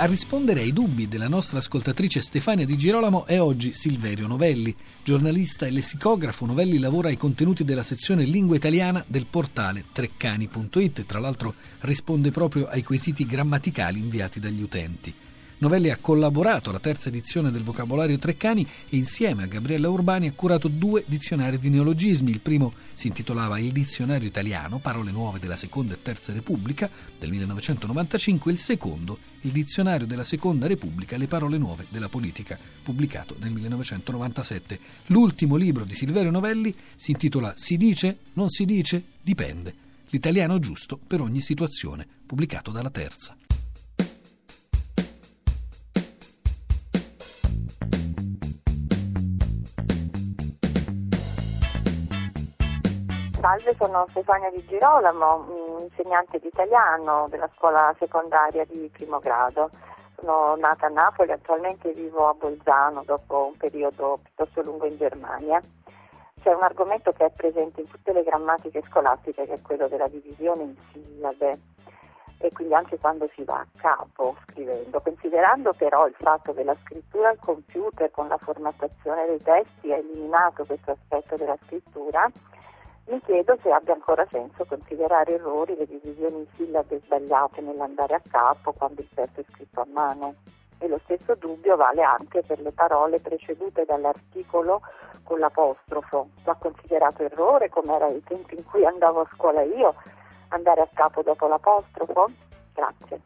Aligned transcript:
A 0.00 0.04
rispondere 0.04 0.60
ai 0.60 0.72
dubbi 0.72 1.08
della 1.08 1.26
nostra 1.26 1.58
ascoltatrice 1.58 2.20
Stefania 2.20 2.64
Di 2.64 2.76
Girolamo 2.76 3.26
è 3.26 3.40
oggi 3.40 3.72
Silverio 3.72 4.28
Novelli, 4.28 4.72
giornalista 5.02 5.66
e 5.66 5.72
lessicografo. 5.72 6.46
Novelli 6.46 6.78
lavora 6.78 7.08
ai 7.08 7.16
contenuti 7.16 7.64
della 7.64 7.82
sezione 7.82 8.22
lingua 8.22 8.54
italiana 8.54 9.04
del 9.08 9.26
portale 9.26 9.86
treccani.it 9.90 11.00
e 11.00 11.04
tra 11.04 11.18
l'altro 11.18 11.52
risponde 11.80 12.30
proprio 12.30 12.68
ai 12.68 12.84
quesiti 12.84 13.26
grammaticali 13.26 13.98
inviati 13.98 14.38
dagli 14.38 14.62
utenti. 14.62 15.12
Novelli 15.60 15.90
ha 15.90 15.98
collaborato 16.00 16.70
alla 16.70 16.78
terza 16.78 17.08
edizione 17.08 17.50
del 17.50 17.64
vocabolario 17.64 18.16
Treccani 18.16 18.64
e 18.88 18.96
insieme 18.96 19.42
a 19.42 19.46
Gabriella 19.46 19.88
Urbani 19.88 20.28
ha 20.28 20.32
curato 20.32 20.68
due 20.68 21.02
dizionari 21.08 21.58
di 21.58 21.68
neologismi. 21.68 22.30
Il 22.30 22.38
primo 22.38 22.74
si 22.94 23.08
intitolava 23.08 23.58
Il 23.58 23.72
dizionario 23.72 24.28
italiano, 24.28 24.78
parole 24.78 25.10
nuove 25.10 25.40
della 25.40 25.56
seconda 25.56 25.94
e 25.94 26.02
terza 26.02 26.32
repubblica 26.32 26.88
del 27.18 27.30
1995, 27.30 28.52
il 28.52 28.58
secondo 28.58 29.18
Il 29.40 29.50
dizionario 29.50 30.06
della 30.06 30.22
seconda 30.22 30.68
repubblica, 30.68 31.16
le 31.16 31.26
parole 31.26 31.58
nuove 31.58 31.86
della 31.88 32.08
politica, 32.08 32.56
pubblicato 32.84 33.34
nel 33.40 33.50
1997. 33.50 34.78
L'ultimo 35.06 35.56
libro 35.56 35.84
di 35.84 35.94
Silverio 35.96 36.30
Novelli 36.30 36.72
si 36.94 37.10
intitola 37.10 37.54
Si 37.56 37.76
dice? 37.76 38.18
Non 38.34 38.48
si 38.48 38.64
dice? 38.64 39.02
Dipende. 39.20 39.74
L'italiano 40.10 40.60
giusto 40.60 41.00
per 41.04 41.20
ogni 41.20 41.40
situazione, 41.40 42.06
pubblicato 42.24 42.70
dalla 42.70 42.90
terza. 42.90 43.36
Salve, 53.48 53.74
sono 53.80 54.06
Stefania 54.10 54.50
Di 54.50 54.62
Girolamo, 54.66 55.78
insegnante 55.80 56.38
di 56.38 56.48
italiano 56.48 57.28
della 57.30 57.48
scuola 57.56 57.94
secondaria 57.98 58.66
di 58.66 58.90
primo 58.92 59.20
grado. 59.20 59.70
Sono 60.16 60.54
nata 60.56 60.84
a 60.84 60.90
Napoli, 60.90 61.32
attualmente 61.32 61.94
vivo 61.94 62.28
a 62.28 62.34
Bolzano 62.34 63.04
dopo 63.04 63.46
un 63.46 63.56
periodo 63.56 64.18
piuttosto 64.22 64.60
lungo 64.60 64.84
in 64.84 64.98
Germania. 64.98 65.62
C'è 66.42 66.52
un 66.52 66.62
argomento 66.62 67.12
che 67.12 67.24
è 67.24 67.30
presente 67.30 67.80
in 67.80 67.88
tutte 67.88 68.12
le 68.12 68.22
grammatiche 68.22 68.82
scolastiche 68.86 69.46
che 69.46 69.54
è 69.54 69.62
quello 69.62 69.88
della 69.88 70.08
divisione 70.08 70.64
in 70.64 70.76
sillabe 70.92 71.58
e 72.40 72.50
quindi 72.52 72.74
anche 72.74 72.98
quando 72.98 73.30
si 73.34 73.44
va 73.44 73.60
a 73.60 73.66
capo 73.78 74.36
scrivendo, 74.46 75.00
considerando 75.00 75.72
però 75.72 76.06
il 76.06 76.14
fatto 76.18 76.52
che 76.52 76.64
la 76.64 76.76
scrittura 76.84 77.30
al 77.30 77.38
computer 77.40 78.10
con 78.10 78.28
la 78.28 78.36
formattazione 78.36 79.24
dei 79.26 79.42
testi 79.42 79.90
ha 79.90 79.96
eliminato 79.96 80.66
questo 80.66 80.90
aspetto 80.90 81.36
della 81.36 81.56
scrittura, 81.64 82.30
mi 83.08 83.20
chiedo 83.24 83.56
se 83.62 83.70
abbia 83.70 83.94
ancora 83.94 84.26
senso 84.30 84.64
considerare 84.66 85.34
errori 85.34 85.74
le 85.76 85.86
divisioni 85.86 86.40
in 86.40 86.46
sillabe 86.56 87.00
sbagliate 87.04 87.62
nell'andare 87.62 88.14
a 88.14 88.22
capo 88.30 88.72
quando 88.72 89.00
il 89.00 89.08
testo 89.14 89.40
è 89.40 89.44
scritto 89.50 89.80
a 89.80 89.86
mano. 89.92 90.34
E 90.78 90.86
lo 90.88 91.00
stesso 91.04 91.34
dubbio 91.34 91.76
vale 91.76 92.02
anche 92.02 92.42
per 92.46 92.60
le 92.60 92.70
parole 92.70 93.18
precedute 93.18 93.84
dall'articolo 93.84 94.82
con 95.24 95.38
l'apostrofo. 95.38 96.28
Va 96.44 96.54
considerato 96.54 97.24
errore, 97.24 97.68
come 97.68 97.94
era 97.94 98.06
il 98.08 98.22
tempo 98.24 98.54
in 98.54 98.64
cui 98.64 98.84
andavo 98.84 99.22
a 99.22 99.28
scuola 99.34 99.62
io, 99.62 99.94
andare 100.48 100.82
a 100.82 100.88
capo 100.92 101.22
dopo 101.22 101.48
l'apostrofo? 101.48 102.30
Grazie. 102.74 103.20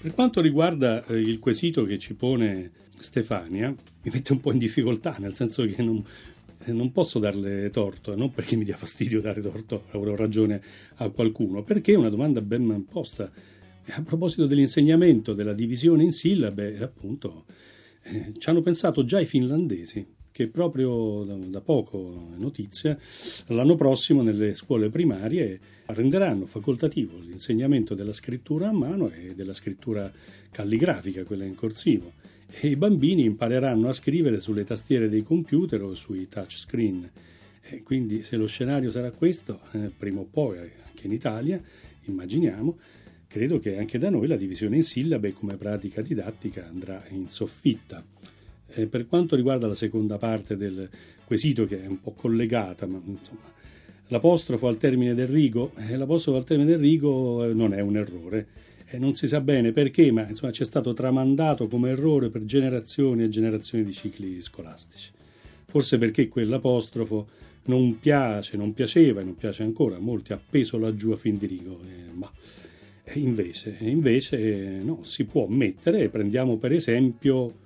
Per 0.00 0.14
quanto 0.14 0.40
riguarda 0.40 1.04
eh, 1.04 1.14
il 1.14 1.38
quesito 1.38 1.84
che 1.84 1.98
ci 1.98 2.16
pone 2.16 2.72
Stefania, 2.98 3.68
mi 3.68 4.10
mette 4.12 4.32
un 4.32 4.40
po' 4.40 4.50
in 4.50 4.58
difficoltà, 4.58 5.14
nel 5.18 5.32
senso 5.32 5.64
che 5.64 5.80
non, 5.80 6.04
non 6.66 6.92
posso 6.92 7.18
darle 7.18 7.70
torto, 7.70 8.14
non 8.14 8.32
perché 8.32 8.56
mi 8.56 8.64
dia 8.64 8.76
fastidio 8.76 9.20
dare 9.20 9.40
torto, 9.40 9.84
avrò 9.90 10.14
ragione 10.14 10.60
a 10.96 11.08
qualcuno, 11.10 11.62
perché 11.62 11.92
è 11.92 11.96
una 11.96 12.08
domanda 12.08 12.40
ben 12.40 12.84
posta. 12.86 13.30
A 13.84 14.02
proposito 14.02 14.46
dell'insegnamento, 14.46 15.32
della 15.32 15.54
divisione 15.54 16.04
in 16.04 16.12
sillabe, 16.12 16.78
appunto, 16.78 17.44
eh, 18.02 18.32
ci 18.38 18.48
hanno 18.48 18.62
pensato 18.62 19.04
già 19.04 19.18
i 19.18 19.26
finlandesi, 19.26 20.06
che 20.30 20.48
proprio 20.48 21.24
da, 21.24 21.60
poco 21.60 22.30
notizia, 22.36 22.96
l'anno 23.48 23.74
prossimo 23.74 24.22
nelle 24.22 24.54
scuole 24.54 24.88
primarie 24.88 25.60
renderanno 25.86 26.46
facoltativo 26.46 27.18
l'insegnamento 27.18 27.94
della 27.94 28.12
scrittura 28.12 28.68
a 28.68 28.72
mano 28.72 29.10
e 29.10 29.34
della 29.34 29.52
scrittura 29.52 30.10
calligrafica, 30.50 31.24
quella 31.24 31.44
in 31.44 31.54
corsivo 31.54 32.12
e 32.60 32.68
i 32.68 32.76
bambini 32.76 33.24
impareranno 33.24 33.88
a 33.88 33.92
scrivere 33.92 34.40
sulle 34.40 34.64
tastiere 34.64 35.08
dei 35.08 35.22
computer 35.22 35.82
o 35.82 35.94
sui 35.94 36.28
touchscreen. 36.28 37.10
E 37.62 37.82
quindi 37.82 38.22
se 38.22 38.36
lo 38.36 38.46
scenario 38.46 38.90
sarà 38.90 39.10
questo, 39.10 39.60
eh, 39.72 39.90
prima 39.96 40.20
o 40.20 40.26
poi 40.30 40.58
anche 40.58 41.06
in 41.06 41.12
Italia, 41.12 41.60
immaginiamo, 42.04 42.78
credo 43.26 43.58
che 43.58 43.78
anche 43.78 43.98
da 43.98 44.10
noi 44.10 44.26
la 44.26 44.36
divisione 44.36 44.76
in 44.76 44.82
sillabe 44.82 45.32
come 45.32 45.56
pratica 45.56 46.02
didattica 46.02 46.68
andrà 46.68 47.04
in 47.08 47.28
soffitta. 47.28 48.04
Eh, 48.74 48.86
per 48.86 49.06
quanto 49.06 49.36
riguarda 49.36 49.66
la 49.66 49.74
seconda 49.74 50.18
parte 50.18 50.56
del 50.56 50.88
quesito, 51.24 51.64
che 51.64 51.82
è 51.82 51.86
un 51.86 52.00
po' 52.00 52.12
collegata, 52.12 52.86
ma 52.86 53.00
insomma, 53.04 53.50
l'apostrofo 54.08 54.68
al 54.68 54.76
termine 54.76 55.14
del 55.14 55.28
rigo, 55.28 55.72
eh, 55.76 55.96
l'apostrofo 55.96 56.36
al 56.36 56.44
termine 56.44 56.70
del 56.70 56.80
rigo 56.80 57.44
eh, 57.44 57.54
non 57.54 57.72
è 57.72 57.80
un 57.80 57.96
errore 57.96 58.46
e 58.81 58.81
non 58.98 59.14
si 59.14 59.26
sa 59.26 59.40
bene 59.40 59.72
perché, 59.72 60.10
ma 60.10 60.26
insomma 60.28 60.52
c'è 60.52 60.64
stato 60.64 60.92
tramandato 60.92 61.68
come 61.68 61.90
errore 61.90 62.28
per 62.28 62.44
generazioni 62.44 63.24
e 63.24 63.28
generazioni 63.28 63.84
di 63.84 63.92
cicli 63.92 64.40
scolastici. 64.40 65.10
Forse 65.66 65.98
perché 65.98 66.28
quell'apostrofo 66.28 67.28
non 67.64 67.98
piace, 68.00 68.56
non 68.56 68.74
piaceva 68.74 69.20
e 69.20 69.24
non 69.24 69.36
piace 69.36 69.62
ancora 69.62 69.96
a 69.96 70.00
molti, 70.00 70.32
appeso 70.32 70.78
laggiù 70.78 71.10
a 71.10 71.16
fin 71.16 71.38
di 71.38 71.46
rigo. 71.46 71.80
Eh, 71.82 72.12
ma 72.12 72.30
invece, 73.14 73.76
invece 73.80 74.38
no, 74.82 75.04
si 75.04 75.24
può 75.24 75.46
mettere, 75.46 76.08
prendiamo 76.08 76.56
per 76.56 76.72
esempio 76.72 77.60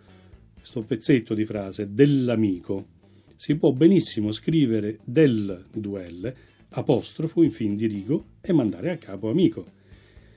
questo 0.54 0.82
pezzetto 0.82 1.34
di 1.34 1.44
frase 1.44 1.92
dell'amico, 1.92 2.94
si 3.36 3.54
può 3.54 3.72
benissimo 3.72 4.32
scrivere 4.32 4.98
del 5.04 5.64
duel, 5.72 6.34
apostrofo 6.70 7.42
in 7.42 7.52
fin 7.52 7.76
di 7.76 7.86
rigo 7.86 8.24
e 8.40 8.52
mandare 8.52 8.90
a 8.90 8.96
capo 8.96 9.30
amico. 9.30 9.64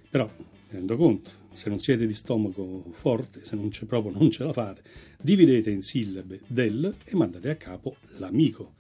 Però 0.10 0.30
rendo 0.70 0.96
conto, 0.96 1.32
se 1.54 1.70
non 1.70 1.80
siete 1.80 2.06
di 2.06 2.14
stomaco 2.14 2.86
forte, 2.92 3.44
se 3.44 3.56
non 3.56 3.70
c'è 3.70 3.86
proprio 3.86 4.14
non 4.18 4.32
ce 4.32 4.44
la 4.44 4.54
fate, 4.54 4.82
dividete 5.22 5.70
in 5.70 5.82
sillabe 5.82 6.42
del 6.48 6.96
e 7.04 7.16
mandate 7.16 7.50
a 7.50 7.56
capo 7.56 7.98
l'amico. 8.18 8.76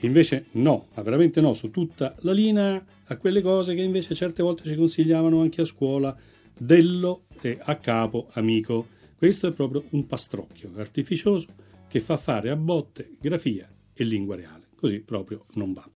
Invece 0.00 0.46
no, 0.52 0.88
ma 0.94 1.02
veramente 1.02 1.40
no, 1.40 1.54
su 1.54 1.70
tutta 1.70 2.14
la 2.20 2.32
linea 2.32 2.84
a 3.04 3.16
quelle 3.16 3.40
cose 3.40 3.74
che 3.74 3.82
invece 3.82 4.14
certe 4.14 4.42
volte 4.42 4.64
ci 4.64 4.76
consigliavano 4.76 5.40
anche 5.40 5.62
a 5.62 5.64
scuola, 5.64 6.16
dello 6.56 7.24
e 7.40 7.58
a 7.60 7.76
capo 7.76 8.28
amico. 8.32 8.88
Questo 9.16 9.46
è 9.46 9.52
proprio 9.52 9.84
un 9.90 10.06
pastrocchio 10.06 10.72
artificioso 10.76 11.46
che 11.88 12.00
fa 12.00 12.16
fare 12.16 12.50
a 12.50 12.56
botte 12.56 13.16
grafia 13.20 13.68
e 13.92 14.04
lingua 14.04 14.36
reale. 14.36 14.66
Così 14.74 15.00
proprio 15.00 15.46
non 15.54 15.72
va. 15.72 15.88